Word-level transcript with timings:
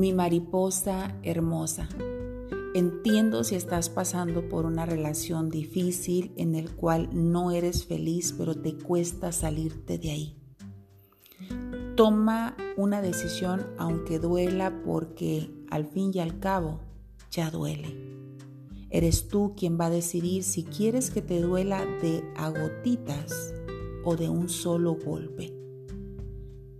Mi 0.00 0.14
mariposa 0.14 1.14
hermosa, 1.22 1.86
entiendo 2.74 3.44
si 3.44 3.54
estás 3.54 3.90
pasando 3.90 4.48
por 4.48 4.64
una 4.64 4.86
relación 4.86 5.50
difícil 5.50 6.32
en 6.38 6.54
el 6.54 6.70
cual 6.70 7.10
no 7.12 7.50
eres 7.50 7.84
feliz, 7.84 8.34
pero 8.38 8.54
te 8.54 8.78
cuesta 8.78 9.30
salirte 9.30 9.98
de 9.98 10.10
ahí. 10.10 10.36
Toma 11.96 12.56
una 12.78 13.02
decisión 13.02 13.66
aunque 13.76 14.18
duela 14.18 14.80
porque 14.86 15.50
al 15.68 15.84
fin 15.84 16.12
y 16.14 16.20
al 16.20 16.40
cabo 16.40 16.80
ya 17.30 17.50
duele. 17.50 17.94
Eres 18.88 19.28
tú 19.28 19.52
quien 19.54 19.78
va 19.78 19.84
a 19.84 19.90
decidir 19.90 20.44
si 20.44 20.64
quieres 20.64 21.10
que 21.10 21.20
te 21.20 21.42
duela 21.42 21.84
de 22.00 22.24
agotitas 22.36 23.52
o 24.02 24.16
de 24.16 24.30
un 24.30 24.48
solo 24.48 24.94
golpe. 24.94 25.52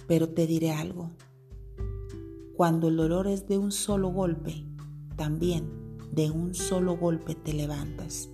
Pero 0.06 0.30
te 0.30 0.46
diré 0.46 0.70
algo, 0.70 1.10
cuando 2.60 2.88
el 2.88 2.98
dolor 2.98 3.26
es 3.26 3.48
de 3.48 3.56
un 3.56 3.72
solo 3.72 4.10
golpe, 4.10 4.66
también 5.16 5.96
de 6.12 6.30
un 6.30 6.54
solo 6.54 6.94
golpe 6.94 7.34
te 7.34 7.54
levantas. 7.54 8.28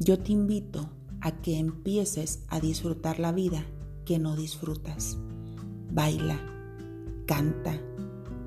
Yo 0.00 0.18
te 0.18 0.32
invito 0.32 0.90
a 1.20 1.40
que 1.40 1.60
empieces 1.60 2.42
a 2.48 2.58
disfrutar 2.58 3.20
la 3.20 3.30
vida 3.30 3.64
que 4.04 4.18
no 4.18 4.34
disfrutas. 4.34 5.18
Baila, 5.92 6.36
canta, 7.26 7.80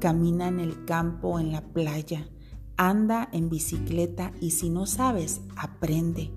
camina 0.02 0.50
en 0.50 0.60
el 0.60 0.84
campo, 0.84 1.40
en 1.40 1.54
la 1.54 1.62
playa, 1.72 2.28
anda 2.76 3.30
en 3.32 3.50
bicicleta 3.50 4.34
y 4.42 4.52
si 4.52 4.70
no 4.70 4.88
sabes, 4.88 5.40
aprende 5.56 6.32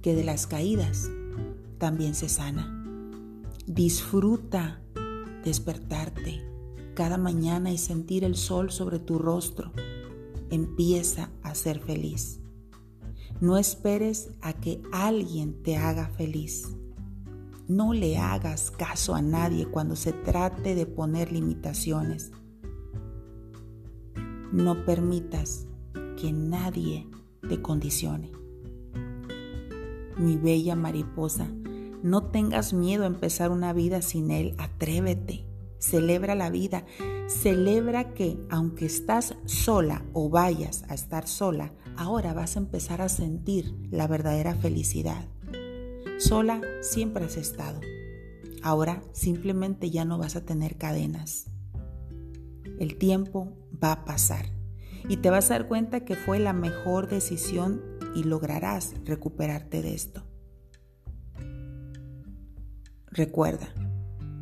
que 0.00 0.14
de 0.14 0.22
las 0.22 0.46
caídas 0.46 1.10
también 1.78 2.14
se 2.14 2.28
sana. 2.28 2.84
Disfruta 3.66 4.80
despertarte 5.42 6.53
cada 6.94 7.18
mañana 7.18 7.70
y 7.70 7.78
sentir 7.78 8.24
el 8.24 8.36
sol 8.36 8.70
sobre 8.70 8.98
tu 8.98 9.18
rostro. 9.18 9.72
Empieza 10.50 11.30
a 11.42 11.54
ser 11.54 11.80
feliz. 11.80 12.40
No 13.40 13.58
esperes 13.58 14.30
a 14.40 14.52
que 14.52 14.80
alguien 14.92 15.62
te 15.62 15.76
haga 15.76 16.08
feliz. 16.08 16.68
No 17.66 17.92
le 17.92 18.18
hagas 18.18 18.70
caso 18.70 19.14
a 19.14 19.22
nadie 19.22 19.66
cuando 19.66 19.96
se 19.96 20.12
trate 20.12 20.74
de 20.74 20.86
poner 20.86 21.32
limitaciones. 21.32 22.30
No 24.52 24.84
permitas 24.84 25.66
que 26.20 26.32
nadie 26.32 27.08
te 27.48 27.60
condicione. 27.60 28.30
Mi 30.16 30.36
bella 30.36 30.76
mariposa, 30.76 31.48
no 32.02 32.24
tengas 32.24 32.72
miedo 32.72 33.04
a 33.04 33.08
empezar 33.08 33.50
una 33.50 33.72
vida 33.72 34.00
sin 34.02 34.30
él. 34.30 34.54
Atrévete. 34.58 35.53
Celebra 35.84 36.34
la 36.34 36.48
vida. 36.48 36.86
Celebra 37.26 38.14
que 38.14 38.38
aunque 38.48 38.86
estás 38.86 39.36
sola 39.44 40.02
o 40.14 40.30
vayas 40.30 40.82
a 40.88 40.94
estar 40.94 41.28
sola, 41.28 41.74
ahora 41.98 42.32
vas 42.32 42.56
a 42.56 42.60
empezar 42.60 43.02
a 43.02 43.10
sentir 43.10 43.74
la 43.90 44.06
verdadera 44.06 44.54
felicidad. 44.54 45.28
Sola 46.16 46.62
siempre 46.80 47.26
has 47.26 47.36
estado. 47.36 47.82
Ahora 48.62 49.02
simplemente 49.12 49.90
ya 49.90 50.06
no 50.06 50.16
vas 50.16 50.36
a 50.36 50.46
tener 50.46 50.78
cadenas. 50.78 51.50
El 52.78 52.96
tiempo 52.96 53.52
va 53.82 53.92
a 53.92 54.04
pasar 54.06 54.46
y 55.06 55.18
te 55.18 55.28
vas 55.28 55.50
a 55.50 55.58
dar 55.58 55.68
cuenta 55.68 56.00
que 56.06 56.16
fue 56.16 56.38
la 56.38 56.54
mejor 56.54 57.08
decisión 57.08 57.82
y 58.14 58.22
lograrás 58.22 58.94
recuperarte 59.04 59.82
de 59.82 59.92
esto. 59.92 60.24
Recuerda, 63.12 63.68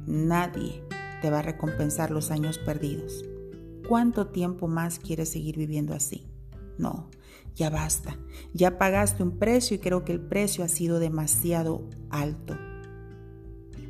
nadie 0.07 0.85
te 1.23 1.31
va 1.31 1.39
a 1.39 1.43
recompensar 1.43 2.11
los 2.11 2.31
años 2.31 2.59
perdidos. 2.59 3.25
¿Cuánto 3.89 4.27
tiempo 4.27 4.69
más 4.69 4.99
quieres 4.99 5.31
seguir 5.31 5.57
viviendo 5.57 5.95
así? 5.95 6.27
No, 6.79 7.09
ya 7.55 7.71
basta. 7.71 8.19
Ya 8.53 8.77
pagaste 8.77 9.23
un 9.23 9.39
precio 9.39 9.77
y 9.77 9.79
creo 9.79 10.05
que 10.05 10.13
el 10.13 10.21
precio 10.21 10.65
ha 10.65 10.69
sido 10.69 10.99
demasiado 10.99 11.89
alto. 12.11 12.57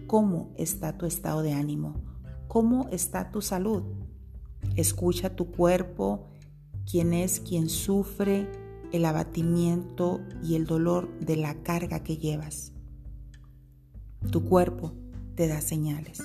¿Cómo 0.07 0.53
está 0.59 0.99
tu 0.99 1.07
estado 1.07 1.43
de 1.43 1.55
ánimo? 1.55 2.03
¿Cómo 2.49 2.89
está 2.91 3.31
tu 3.31 3.41
salud? 3.41 3.83
Escucha 4.77 5.35
tu 5.35 5.51
cuerpo, 5.51 6.29
quién 6.89 7.15
es 7.15 7.41
quien 7.41 7.71
sufre 7.71 8.47
el 8.93 9.07
abatimiento 9.07 10.21
y 10.43 10.57
el 10.57 10.67
dolor 10.67 11.19
de 11.19 11.37
la 11.37 11.63
carga 11.63 12.01
que 12.01 12.19
llevas. 12.19 12.73
Tu 14.31 14.45
cuerpo 14.45 14.93
te 15.35 15.49
da 15.49 15.63
señales. 15.63 16.23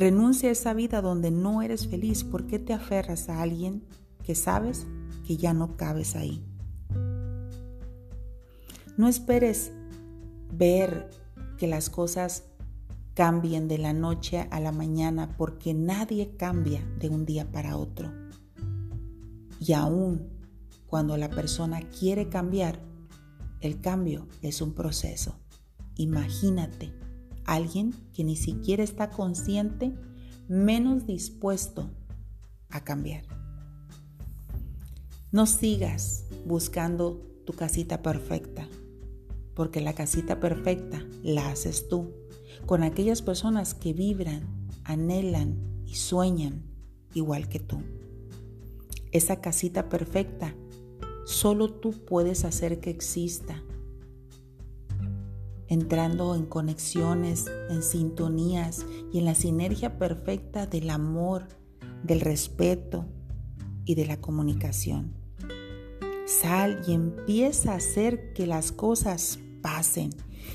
Renuncia 0.00 0.48
a 0.48 0.52
esa 0.52 0.72
vida 0.72 1.02
donde 1.02 1.30
no 1.30 1.60
eres 1.60 1.86
feliz. 1.86 2.24
¿Por 2.24 2.46
qué 2.46 2.58
te 2.58 2.72
aferras 2.72 3.28
a 3.28 3.42
alguien 3.42 3.84
que 4.24 4.34
sabes 4.34 4.86
que 5.26 5.36
ya 5.36 5.52
no 5.52 5.76
cabes 5.76 6.16
ahí? 6.16 6.42
No 8.96 9.08
esperes 9.08 9.72
ver 10.54 11.10
que 11.58 11.66
las 11.66 11.90
cosas 11.90 12.44
cambien 13.12 13.68
de 13.68 13.76
la 13.76 13.92
noche 13.92 14.48
a 14.50 14.58
la 14.58 14.72
mañana 14.72 15.36
porque 15.36 15.74
nadie 15.74 16.34
cambia 16.34 16.82
de 16.98 17.10
un 17.10 17.26
día 17.26 17.52
para 17.52 17.76
otro. 17.76 18.10
Y 19.60 19.74
aún 19.74 20.30
cuando 20.86 21.18
la 21.18 21.28
persona 21.28 21.82
quiere 21.82 22.30
cambiar, 22.30 22.80
el 23.60 23.82
cambio 23.82 24.28
es 24.40 24.62
un 24.62 24.72
proceso. 24.72 25.34
Imagínate 25.96 26.90
alguien 27.44 27.94
que 28.12 28.24
ni 28.24 28.36
siquiera 28.36 28.82
está 28.82 29.10
consciente, 29.10 29.94
menos 30.48 31.06
dispuesto 31.06 31.90
a 32.68 32.82
cambiar. 32.84 33.24
No 35.32 35.46
sigas 35.46 36.24
buscando 36.44 37.26
tu 37.46 37.52
casita 37.52 38.02
perfecta, 38.02 38.68
porque 39.54 39.80
la 39.80 39.94
casita 39.94 40.40
perfecta 40.40 41.04
la 41.22 41.50
haces 41.50 41.88
tú, 41.88 42.12
con 42.66 42.82
aquellas 42.82 43.22
personas 43.22 43.74
que 43.74 43.92
vibran, 43.92 44.68
anhelan 44.84 45.56
y 45.86 45.94
sueñan 45.94 46.64
igual 47.14 47.48
que 47.48 47.60
tú. 47.60 47.82
Esa 49.12 49.40
casita 49.40 49.88
perfecta 49.88 50.54
solo 51.24 51.72
tú 51.72 51.92
puedes 51.92 52.44
hacer 52.44 52.80
que 52.80 52.90
exista 52.90 53.62
entrando 55.70 56.34
en 56.34 56.46
conexiones, 56.46 57.46
en 57.70 57.82
sintonías 57.82 58.84
y 59.12 59.18
en 59.18 59.24
la 59.24 59.36
sinergia 59.36 59.98
perfecta 59.98 60.66
del 60.66 60.90
amor, 60.90 61.46
del 62.02 62.20
respeto 62.20 63.06
y 63.84 63.94
de 63.94 64.04
la 64.04 64.20
comunicación. 64.20 65.14
Sal 66.26 66.82
y 66.86 66.92
empieza 66.92 67.72
a 67.72 67.76
hacer 67.76 68.32
que 68.34 68.46
las 68.46 68.72
cosas 68.72 69.38
pasen. 69.62 70.10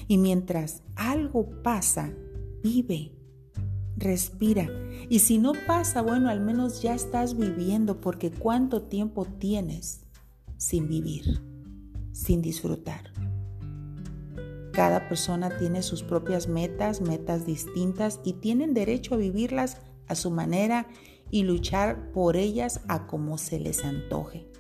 Y 0.08 0.18
mientras 0.18 0.84
algo 0.96 1.50
pasa, 1.64 2.14
vive, 2.62 3.14
respira. 3.96 4.68
Y 5.10 5.20
si 5.20 5.38
no 5.38 5.54
pasa, 5.66 6.02
bueno, 6.02 6.30
al 6.30 6.42
menos 6.42 6.82
ya 6.82 6.94
estás 6.94 7.38
viviendo 7.38 8.02
porque 8.02 8.32
cuánto 8.32 8.84
tiempo 8.84 9.26
tienes 9.26 10.02
sin 10.58 10.90
vivir, 10.90 11.42
sin 12.12 12.42
disfrutar. 12.42 13.15
Cada 14.76 15.08
persona 15.08 15.58
tiene 15.58 15.82
sus 15.82 16.04
propias 16.04 16.50
metas, 16.50 17.00
metas 17.00 17.46
distintas 17.46 18.20
y 18.26 18.34
tienen 18.34 18.74
derecho 18.74 19.14
a 19.14 19.18
vivirlas 19.18 19.78
a 20.08 20.16
su 20.16 20.32
manera 20.32 20.88
y 21.32 21.44
luchar 21.44 22.12
por 22.12 22.36
ellas 22.36 22.82
a 22.90 23.08
como 23.08 23.38
se 23.38 23.58
les 23.58 23.86
antoje. 23.86 24.52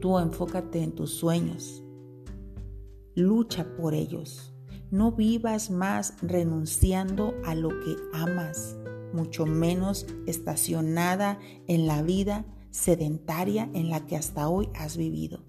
Tú 0.00 0.18
enfócate 0.18 0.82
en 0.82 0.92
tus 0.92 1.12
sueños. 1.12 1.84
Lucha 3.14 3.64
por 3.76 3.94
ellos. 3.94 4.52
No 4.90 5.12
vivas 5.12 5.70
más 5.70 6.14
renunciando 6.20 7.34
a 7.44 7.54
lo 7.54 7.68
que 7.68 7.94
amas, 8.12 8.76
mucho 9.12 9.46
menos 9.46 10.04
estacionada 10.26 11.38
en 11.68 11.86
la 11.86 12.02
vida 12.02 12.44
sedentaria 12.70 13.70
en 13.72 13.88
la 13.88 14.04
que 14.04 14.16
hasta 14.16 14.48
hoy 14.48 14.68
has 14.74 14.96
vivido. 14.96 15.47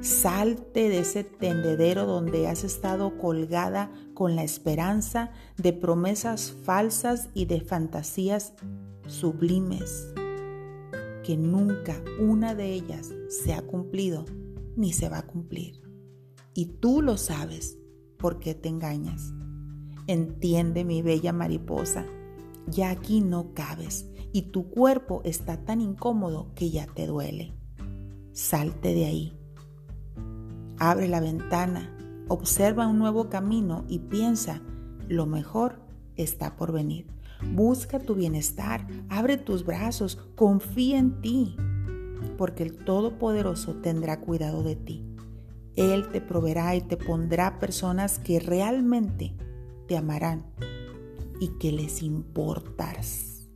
Salte 0.00 0.88
de 0.88 1.00
ese 1.00 1.24
tendedero 1.24 2.06
donde 2.06 2.46
has 2.46 2.62
estado 2.62 3.18
colgada 3.18 3.90
con 4.14 4.36
la 4.36 4.44
esperanza 4.44 5.32
de 5.56 5.72
promesas 5.72 6.52
falsas 6.52 7.30
y 7.34 7.46
de 7.46 7.60
fantasías 7.60 8.52
sublimes, 9.08 10.12
que 11.24 11.36
nunca 11.36 12.00
una 12.20 12.54
de 12.54 12.72
ellas 12.74 13.12
se 13.28 13.54
ha 13.54 13.62
cumplido 13.62 14.24
ni 14.76 14.92
se 14.92 15.08
va 15.08 15.18
a 15.18 15.26
cumplir. 15.26 15.82
Y 16.54 16.66
tú 16.66 17.02
lo 17.02 17.16
sabes 17.16 17.76
porque 18.18 18.54
te 18.54 18.68
engañas. 18.68 19.32
Entiende 20.06 20.84
mi 20.84 21.02
bella 21.02 21.32
mariposa, 21.32 22.06
ya 22.68 22.90
aquí 22.90 23.20
no 23.20 23.52
cabes 23.52 24.06
y 24.32 24.42
tu 24.42 24.70
cuerpo 24.70 25.22
está 25.24 25.64
tan 25.64 25.80
incómodo 25.80 26.52
que 26.54 26.70
ya 26.70 26.86
te 26.86 27.06
duele. 27.06 27.52
Salte 28.32 28.94
de 28.94 29.06
ahí 29.06 29.37
Abre 30.78 31.08
la 31.08 31.20
ventana, 31.20 31.92
observa 32.28 32.86
un 32.86 32.98
nuevo 32.98 33.28
camino 33.28 33.84
y 33.88 33.98
piensa, 33.98 34.62
lo 35.08 35.26
mejor 35.26 35.80
está 36.16 36.56
por 36.56 36.72
venir. 36.72 37.06
Busca 37.52 37.98
tu 37.98 38.14
bienestar, 38.14 38.86
abre 39.08 39.36
tus 39.36 39.64
brazos, 39.64 40.16
confía 40.36 40.98
en 40.98 41.20
ti, 41.20 41.56
porque 42.36 42.62
el 42.62 42.76
Todopoderoso 42.76 43.76
tendrá 43.76 44.20
cuidado 44.20 44.62
de 44.62 44.76
ti. 44.76 45.04
Él 45.76 46.08
te 46.08 46.20
proveerá 46.20 46.74
y 46.74 46.80
te 46.80 46.96
pondrá 46.96 47.58
personas 47.58 48.18
que 48.18 48.40
realmente 48.40 49.36
te 49.86 49.96
amarán 49.96 50.46
y 51.40 51.48
que 51.58 51.72
les 51.72 52.02
importas. 52.02 53.48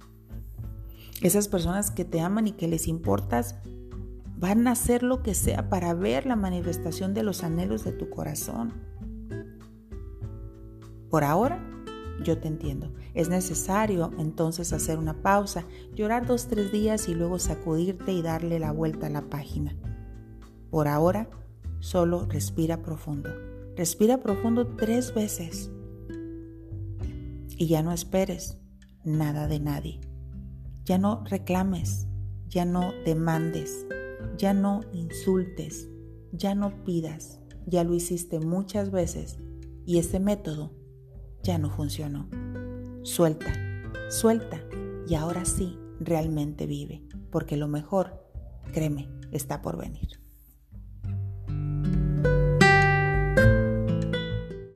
Esas 1.21 1.49
personas 1.49 1.91
que 1.91 2.05
te 2.05 2.21
aman 2.21 2.49
y 2.49 2.53
que 2.53 2.69
les 2.69 2.89
importas 2.89 3.57
van 4.43 4.67
a 4.67 4.73
hacer 4.73 5.05
lo 5.05 5.23
que 5.23 5.35
sea 5.35 5.69
para 5.69 5.95
ver 5.95 6.27
la 6.27 6.35
manifestación 6.35 7.15
de 7.15 7.23
los 7.23 7.45
anhelos 7.45 7.85
de 7.85 7.93
tu 7.93 8.11
corazón. 8.11 8.73
Por 11.09 11.23
ahora, 11.23 11.65
yo 12.25 12.37
te 12.39 12.49
entiendo. 12.49 12.93
Es 13.15 13.29
necesario 13.29 14.11
entonces 14.19 14.73
hacer 14.73 14.99
una 14.99 15.23
pausa, 15.23 15.65
llorar 15.95 16.27
dos, 16.27 16.49
tres 16.49 16.73
días 16.73 17.09
y 17.09 17.15
luego 17.15 17.39
sacudirte 17.39 18.13
y 18.13 18.21
darle 18.21 18.59
la 18.59 18.73
vuelta 18.73 19.07
a 19.07 19.11
la 19.11 19.23
página. 19.23 19.77
Por 20.73 20.89
ahora, 20.89 21.31
solo 21.79 22.27
respira 22.27 22.83
profundo. 22.83 23.31
Respira 23.77 24.19
profundo 24.19 24.67
tres 24.75 25.15
veces. 25.15 25.71
Y 27.49 27.69
ya 27.69 27.85
no 27.85 27.93
esperes 27.93 28.59
nada 29.05 29.47
de 29.47 29.61
nadie. 29.61 30.01
Ya 30.85 30.99
no 30.99 31.23
reclames, 31.27 32.09
ya 32.49 32.65
no 32.65 32.91
demandes, 33.05 33.87
ya 34.37 34.55
no 34.55 34.81
insultes, 34.93 35.89
ya 36.33 36.55
no 36.55 36.85
pidas. 36.85 37.41
Ya 37.67 37.85
lo 37.85 37.95
hiciste 37.95 38.41
muchas 38.41 38.91
veces 38.91 39.39
y 39.87 39.99
ese 39.99 40.19
método 40.19 40.73
ya 41.43 41.59
no 41.59 41.71
funcionó. 41.71 42.29
Suelta, 43.03 43.53
suelta 44.11 44.61
y 45.07 45.15
ahora 45.15 45.45
sí 45.45 45.79
realmente 46.01 46.67
vive, 46.67 47.07
porque 47.31 47.57
lo 47.57 47.69
mejor, 47.69 48.27
créeme, 48.73 49.09
está 49.31 49.63
por 49.63 49.77
venir. 49.77 50.22